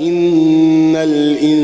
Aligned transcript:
إن 0.00 0.96
الإنسان 0.96 1.62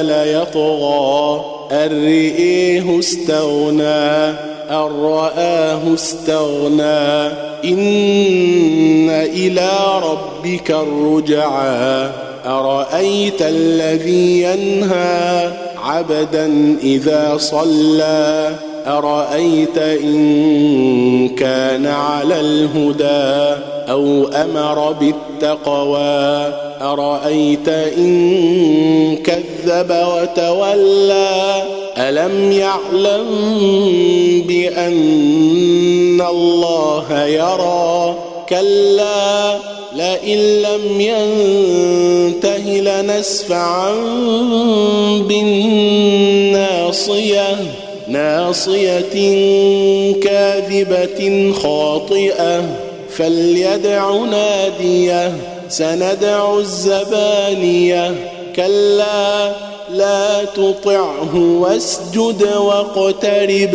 ليطغى 0.00 1.44
أن 1.72 2.04
رئيه 2.04 2.98
استغنى 2.98 4.28
أن 4.70 4.90
رآه 5.02 5.94
استغنى 5.94 7.26
إن 7.64 9.10
إلى 9.10 9.70
ربك 10.02 10.70
الرجعى. 10.70 12.10
أرأيت 12.46 13.42
الذي 13.42 14.42
ينهى 14.42 15.50
عبدا 15.84 16.76
إذا 16.82 17.36
صلى؟ 17.38 18.54
أرأيت 18.86 19.78
إن 19.78 21.28
كان 21.28 21.86
على 21.86 22.40
الهدى؟ 22.40 23.77
أو 23.90 24.28
أمر 24.28 24.92
بالتقوى 24.92 26.52
أرأيت 26.80 27.68
إن 27.68 29.16
كذب 29.16 29.90
وتولى؟ 29.90 31.62
ألم 31.98 32.52
يعلم 32.52 33.26
بأن 34.48 36.20
الله 36.30 37.24
يرى؟ 37.24 38.14
كلا 38.48 39.58
لئن 39.96 40.38
لم 40.62 41.00
ينته 41.00 42.64
لنسفعا 42.80 43.92
بالناصية 45.28 46.76
ناصية 48.08 49.14
كاذبة 50.22 51.52
خاطئة. 51.62 52.87
فليدع 53.18 54.10
ناديه 54.24 55.36
سندع 55.68 56.58
الزبانيه. 56.58 58.14
كلا 58.56 59.52
لا 59.90 60.44
تطعه 60.44 61.36
واسجد 61.36 62.42
واقترب. 62.56 63.74